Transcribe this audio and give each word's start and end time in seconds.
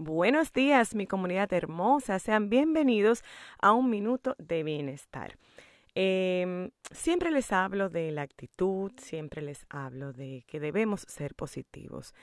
Buenos 0.00 0.52
días, 0.52 0.94
mi 0.94 1.08
comunidad 1.08 1.52
hermosa. 1.52 2.20
Sean 2.20 2.48
bienvenidos 2.48 3.24
a 3.60 3.72
un 3.72 3.90
minuto 3.90 4.36
de 4.38 4.62
bienestar. 4.62 5.36
Em, 5.96 6.70
siempre 6.92 7.32
les 7.32 7.50
hablo 7.50 7.88
de 7.88 8.12
la 8.12 8.22
actitud, 8.22 8.92
siempre 8.98 9.42
les 9.42 9.66
hablo 9.68 10.12
de 10.12 10.44
que 10.46 10.60
debemos 10.60 11.00
ser 11.00 11.34
positivos. 11.34 12.14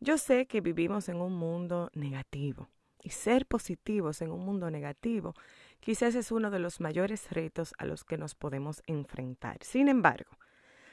Yo 0.00 0.18
sé 0.18 0.44
que 0.44 0.60
vivimos 0.60 1.08
en 1.08 1.16
un 1.16 1.34
mundo 1.34 1.88
negativo 1.94 2.68
y 3.02 3.08
ser 3.08 3.46
positivos 3.46 4.20
en 4.20 4.30
un 4.30 4.44
mundo 4.44 4.70
negativo 4.70 5.32
quizás 5.80 6.14
es 6.16 6.30
uno 6.30 6.50
de 6.50 6.58
los 6.58 6.78
mayores 6.78 7.30
retos 7.30 7.72
a 7.78 7.86
los 7.86 8.04
que 8.04 8.18
nos 8.18 8.34
podemos 8.34 8.82
enfrentar. 8.86 9.56
Sin 9.62 9.88
embargo, 9.88 10.36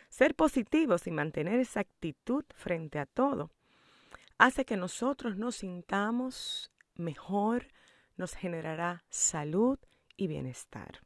ser 0.07 0.33
positivos 0.33 1.07
y 1.07 1.11
mantener 1.11 1.59
esa 1.59 1.81
actitud 1.81 2.45
frente 2.55 2.99
a 2.99 3.05
todo 3.05 3.51
hace 4.41 4.65
que 4.65 4.75
nosotros 4.75 5.37
nos 5.37 5.57
sintamos 5.57 6.71
mejor, 6.95 7.67
nos 8.17 8.33
generará 8.33 9.03
salud 9.07 9.77
y 10.17 10.25
bienestar. 10.25 11.01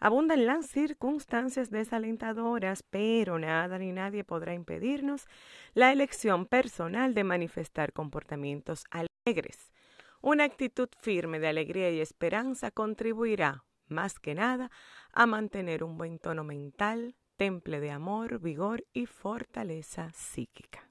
Abundan 0.00 0.46
las 0.46 0.66
circunstancias 0.66 1.70
desalentadoras, 1.70 2.82
pero 2.82 3.38
nada 3.38 3.78
ni 3.78 3.92
nadie 3.92 4.24
podrá 4.24 4.52
impedirnos 4.52 5.26
la 5.74 5.92
elección 5.92 6.44
personal 6.44 7.14
de 7.14 7.22
manifestar 7.22 7.92
comportamientos 7.92 8.82
alegres. 8.90 9.70
Una 10.20 10.42
actitud 10.42 10.88
firme 11.00 11.38
de 11.38 11.46
alegría 11.46 11.92
y 11.92 12.00
esperanza 12.00 12.72
contribuirá, 12.72 13.62
más 13.86 14.18
que 14.18 14.34
nada, 14.34 14.72
a 15.12 15.26
mantener 15.26 15.84
un 15.84 15.96
buen 15.96 16.18
tono 16.18 16.42
mental, 16.42 17.14
temple 17.36 17.78
de 17.78 17.92
amor, 17.92 18.40
vigor 18.40 18.84
y 18.92 19.06
fortaleza 19.06 20.10
psíquica. 20.12 20.90